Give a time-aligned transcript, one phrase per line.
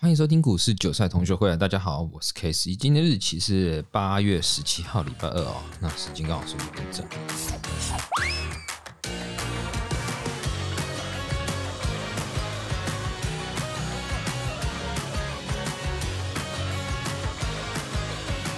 [0.00, 7.04] 欢迎收听股市韭菜同学会，大家好，我是 K C，今天日期是八月十七号，礼拜二哦，那时间刚好是五点整。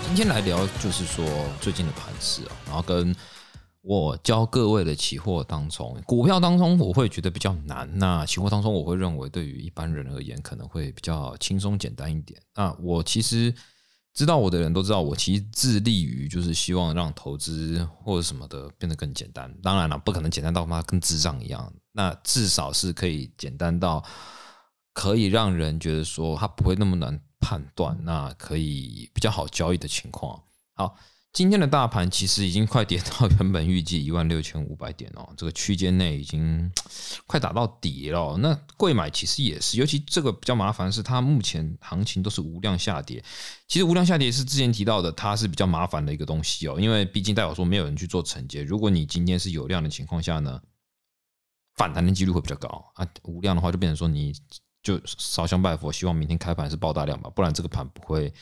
[0.05, 1.25] 今天来聊就是说
[1.59, 3.17] 最近的盘势哦，然后跟。
[3.83, 7.91] 我教各位的期货当中，股票当中我会觉得比较难。
[7.99, 12.39] 那期货当中，我会认为对于一般人而言，可能会比较轻松简单一点。
[12.55, 13.55] 那我其实
[14.13, 19.51] 知道我的人都知道，我其实致力于就是希望让投资或者什么的变得更简单。
[19.63, 21.73] 当然了，不可能简单到妈跟智障一样。
[21.93, 24.05] 那至少是可以简单到
[24.93, 30.43] 可以让人觉得说它不会那么难判断，那可以比较好交易的情况。
[30.75, 30.95] 好。
[31.33, 36.71] 今天的大盘其实已经快跌到原本预计一万六千五百点哦，这个区间内已经
[37.25, 38.37] 快打到底了。
[38.39, 43.23] 那贵买其实也是，尤其这个比较麻烦是，它目前行情都是无量下跌。
[43.69, 48.65] 其实无量下跌是之前提到的，它是比较麻烦的一个东西哦，因为毕竟代表说没有人去做承接。
[48.65, 50.61] 如果你今天是有量的情况下呢，
[51.77, 53.07] 反弹的几率会比较高啊。
[53.23, 54.35] 无量的话就变成说你
[54.83, 58.35] 就烧香拜佛，希望明天开盘是爆大量吧，不然这个盘不会。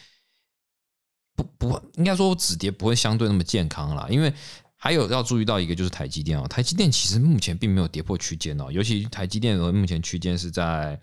[1.38, 4.32] 不不，应该说止跌不会相对那么健康啦，因为
[4.76, 11.00] 还有要注意到一个就是台积电哦，台积电其实目前并没有跌破区间哦，尤其台积电的目前区间是在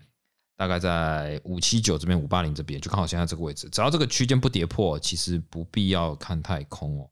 [0.56, 7.08] 大概在五七九这边五八零这边，就刚好现在这个位置，只要这个区间不跌破，其实不必要看太空哦。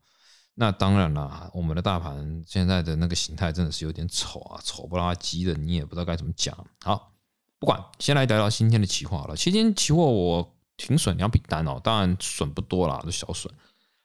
[0.55, 6.55] 那当然了，我们的大盘现在的那个形态真的是有点丑啊，丑不拉几的，你也不知道该怎么讲。
[6.83, 7.13] 好，
[7.59, 9.35] 不管，先来聊聊今天的期货了。
[9.35, 10.54] 今天期货我。
[10.77, 13.53] 停损两笔单哦，当然损不多啦，就小损。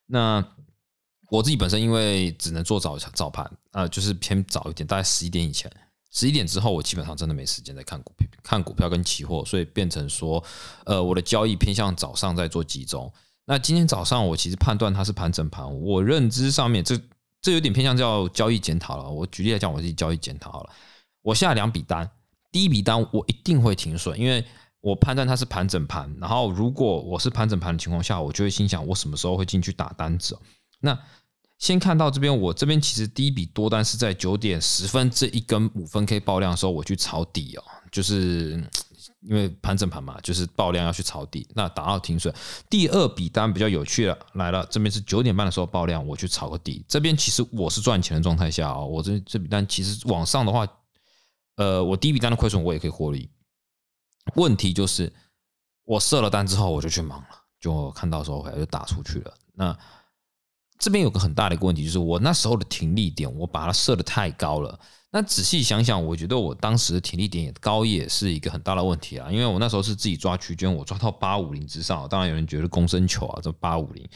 [0.06, 0.44] 那
[1.30, 5.72] 我自己本身因为只能做早早盘啊，就是偏早一点，大概十一点以前，
[6.12, 10.44] 十一点之后我基本上真的没时间在看股票、看股票跟期货，所以变成说，
[10.86, 13.12] 呃，我的交易偏向早上在做集中。
[13.46, 17.00] 那今天早上我其实判断它是盘整盘，我认知上面这
[17.42, 19.10] 这有点偏向叫交易检讨了。
[19.10, 20.70] 我举例来讲，我自己交易检讨好了，
[21.22, 22.10] 我下两笔单，
[22.52, 24.46] 第一笔单我一定会停损，因为。
[24.82, 30.38] 我判断它是盘整盘，然后如果我是盘整盘的情况下，我就会心想我什么时候会进去打单子。
[30.80, 30.98] 那
[31.58, 38.52] 先看到这边，我这边其实第一笔多单是在九点十分这一根五分 K 爆量的时候，我去抄底哦，就是
[39.28, 42.34] 因为盘整盘嘛，就是爆量要去抄底，那打到停损。
[42.70, 50.66] 第二笔单比较有趣了，来了，这边是九点半的时候爆量，我去炒个底，这边其实我是赚钱的状态下啊，我这这笔单其实往上的话，
[51.58, 53.30] 呃，我第一笔单的亏损我也可以获利。
[54.36, 55.12] 问题就是，
[55.86, 57.28] 我设了单之后，我就去忙了，
[57.60, 59.34] 就看到时候回来就打出去了。
[59.54, 59.78] 那
[60.78, 64.80] 这边有个很大的一个问题，就是我那时候的停利点，我把它设的太高了。
[65.12, 69.30] 那仔细想想，我觉得我当时的停利点也高，也是一个很大的问题啊。
[69.32, 74.08] 因为我那时候是自己抓区间，我抓到八五零之上，当然有人觉得公升球啊，这八五零。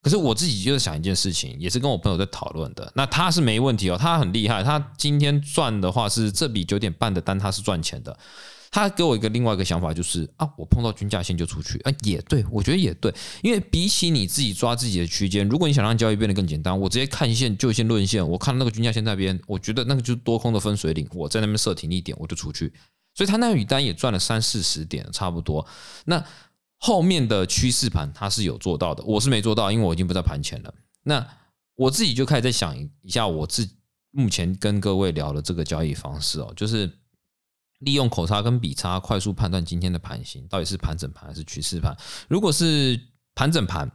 [0.00, 2.90] 可是我自己就是想一件事情，也是跟我朋友在讨论的。
[2.94, 8.18] 那他是没问题哦，他很厉害，他今天赚的话是这笔九点半的单，他是赚钱的。
[8.70, 13.12] 他给我一个另外一个想法，就是啊，我碰到均价线就出去啊，也对我觉得也对，
[13.42, 22.70] 因为比起你自己抓自己的区间，如果你想让交易变得更简单，我直接看线就线论线，我看那个均价线那边，我觉得那个就是多空的分水岭，我在那边设停一点，我就出去，
[23.14, 25.66] 所以他那笔单也赚了三四十点，差不多。
[26.04, 26.22] 那
[26.76, 30.74] 后面的趋势盘他是有做到的，我是没做到，因为我已经不在盘前了。
[31.04, 31.26] 那
[31.74, 33.66] 我自己就开始在想一下，我自
[34.10, 36.90] 目前跟各位聊的这个交易方式哦，就是。
[37.78, 41.96] 利用口差跟比差快速判断今天的盘形到底是盘整盘还是趋势盘。
[42.28, 43.00] 如果是
[43.36, 43.88] 盘整盘，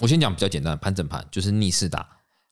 [0.00, 2.08] 我先讲比较简单盘整盘，就是逆势打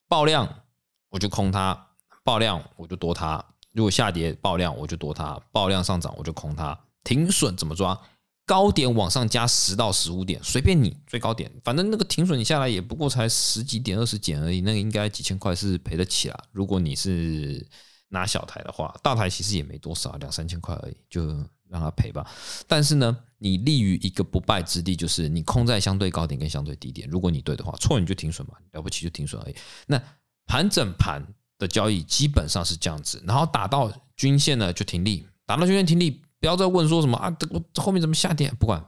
[0.09, 0.63] 爆量
[1.09, 1.89] 我就空它，
[2.23, 3.43] 爆量我就多它。
[3.73, 6.79] 如果下跌爆量我就多它，爆量上涨我就空它。
[7.03, 7.99] 停损怎么抓？
[8.45, 16.39] 高点往上加十到十五点，随便你最高点，反正那个停损你下来也不过才十几点、二十点而已，那个应该几千块是赔得起啦。
[16.53, 17.67] 如果你是。
[18.17, 21.27] 拿小台的话，大台其实也没多少，两三千块而已，就
[21.69, 22.27] 让他赔吧。
[22.67, 27.07] 但是呢，你立于一个不败之地，就是你空在相对高点跟相对低点。
[27.11, 29.55] 如果你对的话，错你就停损嘛，了不起就停损而已。
[29.87, 30.03] 那
[30.47, 31.23] 盘整盘
[31.59, 38.51] 的交易基本上是这样子，然后打到均线呢就停利，打到均线停利，不要再问说什么啊，这个后面怎么下跌？
[38.59, 38.83] 不管，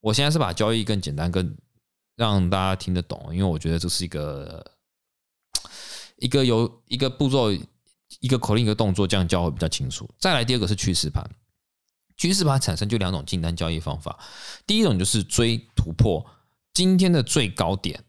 [0.00, 1.56] 我现在是把交易更简单，更
[2.16, 4.64] 让大家听得懂，因为我觉得这是一个
[6.16, 7.52] 一个有一个步骤。
[8.24, 10.08] 一个口令一个动作，这样教会比较清楚。
[10.18, 11.22] 再来第二个是趋势盘，
[12.16, 14.18] 趋势盘产生就两种进单交易方法。
[14.66, 16.24] 第一种就是追突破
[16.72, 18.02] 今天的最高点，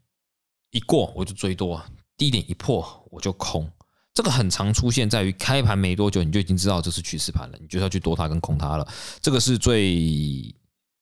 [0.71, 1.83] 一过我就追多，
[2.15, 3.69] 低点一破我就空。
[4.13, 8.87] 这个很常出现在于开盘没多久，你就已经知道这是趋势盘了，你就要去多它跟空它了。
[9.19, 10.55] 这个是最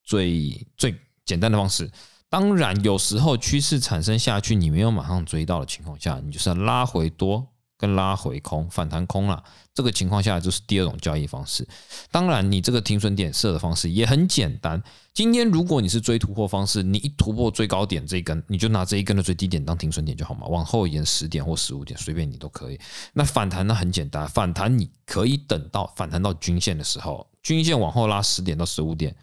[0.03, 1.91] 最最简单的方式。
[2.29, 7.52] 当然，有时候趋势产生下去，你没有马上追到的情况下，你就是要拉回多
[7.83, 9.43] 跟拉回空反弹空了。
[9.73, 11.67] 这个情况下就是第二种交易方式。
[12.09, 14.81] 当然，你这个停损点设的方式也很简单。
[15.13, 20.47] 今天如果你是追突破方式，你一突破最高点这一根，你就拿这一根的最低点当停损点就好嘛。
[20.47, 22.79] 往后延十点或十五点，随便你都可以。
[23.11, 29.13] 那反弹呢很简单，反弹你可以等到反弹到均线的时候，均线往后拉十点到十五点。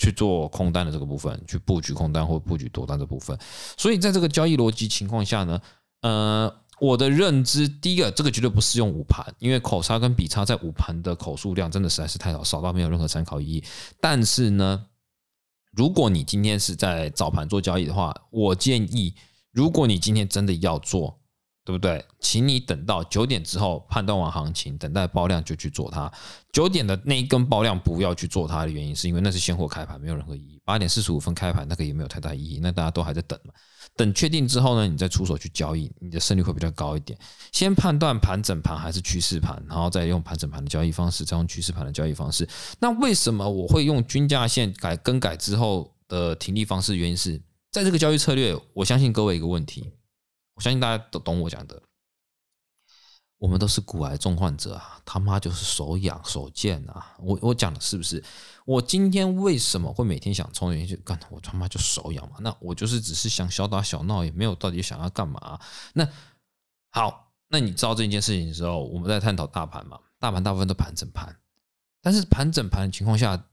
[0.00, 3.36] 去做空单的这个部分，去布局空单或布局多单的部分。
[3.76, 5.60] 所以在这个交易逻辑情况下呢，
[6.02, 13.64] 呃，我的认知，第一个，这个绝对不适用午盘，因为口差跟笔差在午盘的口数量真的实在是太少，少到没有任何参考意义。
[14.00, 14.86] 但是呢，
[15.72, 19.14] 如果你今天是在早盘做交易的话，我建议，
[19.52, 21.18] 如果你今天真的要做。
[21.64, 22.02] 对不对？
[22.18, 26.10] 请你等到九点之后判断完行情，等待爆量就去做它。
[26.50, 30.58] 九点的那一根爆量不要去做它的原因，是因为那是现货开盘，没有任何意义。
[30.64, 32.58] 八点四十五分开盘，那个也没有太大意义。
[32.62, 33.52] 那大家都还在等嘛？
[33.98, 37.18] 等确定之后呢，你再出手去交易，你的胜率会比较高一点。
[37.50, 42.48] 先判断盘整盘还是趋势盘，然后再用盘整盘的交易方式，再用趋势盘的交易方式。
[42.78, 46.96] 那为什么我会用均价线改更改之后的停利方式？
[46.96, 47.42] 原因是
[47.72, 49.90] 在这个交易策略，我相信各位一个问题。
[50.54, 51.82] 我相信大家都懂我讲的，
[53.38, 57.14] 我们都是骨癌重患者啊，他妈就是手痒手贱啊！
[57.18, 58.22] 我我讲的是不是？
[58.64, 61.18] 我今天为什么会每天想冲进去干？
[61.30, 62.36] 我他妈就手痒嘛！
[62.40, 65.58] 那我就是只是想小打小闹，也没有到底想要干嘛。
[65.92, 66.06] 那
[66.90, 69.98] 好，那你知道这件事情的时候，我们在探讨大盘嘛？
[70.18, 71.36] 大盘大部分都盘整盘，
[72.02, 73.44] 但是盘整盘的情况下。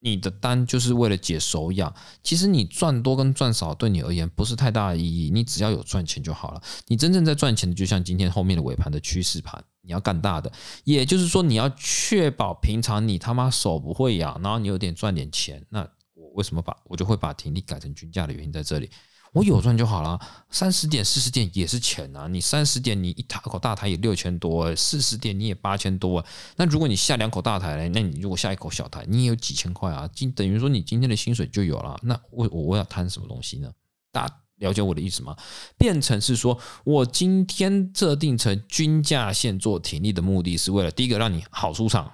[0.00, 6.62] 你的单就是为了解手痒，其实你赚多跟赚少对你而言不是太大的意义，你只要有赚钱就好了。
[6.86, 10.52] 你真正在赚钱的，就像今天后面的尾盘的趋势盘，你要干大的，
[10.84, 15.80] 也就是说你要确保平常你他妈手不会痒，然后你有点赚点钱，那
[16.14, 18.90] 我为什么把我就会把停利改成均价的原因在这里。
[19.32, 20.18] 我有赚就好了，
[20.50, 22.26] 三十点、四十点也是钱啊！
[22.28, 26.24] 你三十点，你一台口大台也六千多，四十点你也八千多。
[26.56, 30.08] 那如果你下两口大台嘞，那你如果下一口小台，你也有几千块啊！
[30.14, 31.98] 今等于说你今天的薪水就有了。
[32.02, 33.70] 那我我我要贪什么东西呢？
[34.10, 34.26] 大
[34.56, 35.36] 了解我的意思吗？
[35.76, 42.10] 变成是说我今天设定成均价线做停利的目的是为了第一个让你好出场。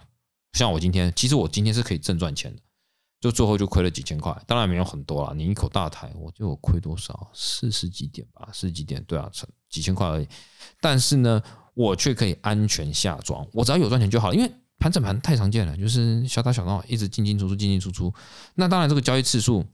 [0.54, 2.60] 像我今天，其实我今天是可以正赚钱的。
[3.22, 5.32] 就最后就亏了几千块，当然没有很多啦。
[5.32, 7.30] 你一口大台，我就亏多少？
[7.32, 10.26] 四十几点吧，四十几点，对啊，成几千块而已。
[10.80, 11.40] 但是呢，
[11.74, 14.34] 我却可以安全下庄，我只要有赚钱就好。
[14.34, 18.12] 因为盘整盘太常见了，就是小打小闹，一直进进出出，进进出出。
[18.56, 19.64] 那当然，这个交易次数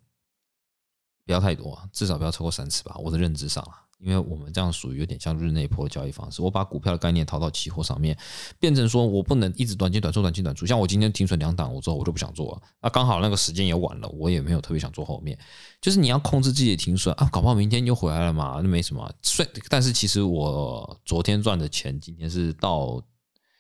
[1.24, 2.94] 不要太多，至少不要超过三次吧。
[2.98, 3.87] 我的认知上啊。
[3.98, 8.16] 因为我们这样属于有点像日内波的交易方式，我把股票的概念套到期货上面，
[8.58, 10.64] 变成说我不能一直短进短出短进短出。
[10.64, 12.62] 像我今天停损两档，我之后我就不想做了。
[12.80, 15.36] 那刚好那个时间也晚了，我也没有特别想做后面。
[15.80, 19.12] 就是你要控制自己的停损啊，搞不好明天就回来了嘛，那没什么。
[19.22, 23.02] 所以，但是其实我昨天赚的钱，今天是倒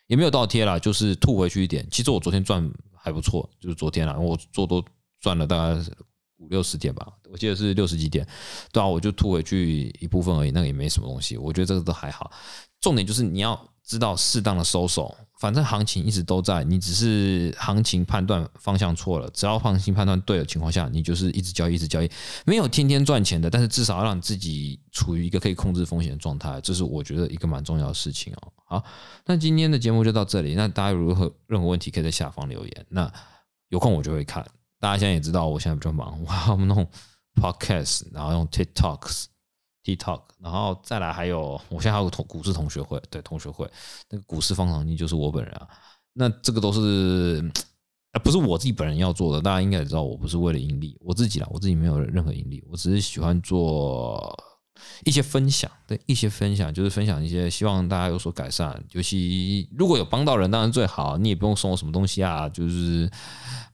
[0.06, 1.84] 也没有倒贴了，就是吐回去一点。
[1.90, 4.84] 其实我昨天赚还不错，就是昨天啊，我做多
[5.20, 5.80] 赚了大概。
[6.38, 8.26] 五六十点吧，我记得是六十几点，
[8.72, 12.30] 对啊，我就吐回去一部分而已，那个也没什么东西，我觉得这个都还好。
[12.80, 22.08] 重点就是你要知道适当的收手，反正行情一直都在，你只是行情判断方向错了，只要行情判断对的情况下，你就是一直交易，一直交易，
[22.46, 28.52] 没有天天赚钱的，但是至少要让自己处于一个可以控制风险的状态，这是我觉得一个蛮重要的事情哦。
[28.64, 28.84] 好，
[29.26, 33.12] 那今天的节目就到这里，那大家如何任何问题可以在下方留言，那
[33.70, 34.46] 有空我就会看。
[34.80, 36.86] 大家现在也知道，我现在比较忙， 我要弄
[37.34, 43.68] podcast，然后用 TikToks，TikTok，然后再来还有，我现在还有同股市同学会，对同学会
[44.08, 45.68] 那个股市方长经就是我本人啊。
[46.12, 47.42] 那这个都是，
[48.22, 54.36] 不是我自己本人要做的，大家应该也知道，我不是为了盈利，我自己啦，我自己没有任何盈利，我只是喜欢做
[55.04, 63.10] 一些分享，对一些分享，就是分享一些希望大家有所改善，尤其如果有帮到人，当然最好，你也不用送我什么东西啊，就是。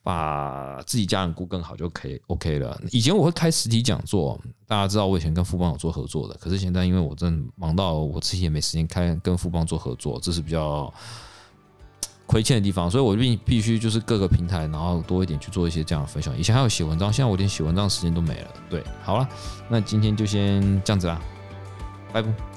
[0.05, 2.79] 把自己家人顾更好就可以 OK 了。
[2.93, 6.35] 以前我会开实体讲座，大家知道我以前跟富邦有做合作的。
[6.35, 10.93] 可是现在因为我真的忙到我自己也没时间开跟富邦做合作，这是比较
[12.27, 12.91] 亏欠的地方。
[12.91, 16.39] 所以我必必须就是各个平台，然后多一点去做一些这样的分享。
[16.39, 18.51] 以前还有写文章，现在我连写文章的时间都没了。
[18.69, 19.27] 对，好了，
[19.71, 21.19] 那今天就先这样子啦，
[22.13, 22.54] 拜拜。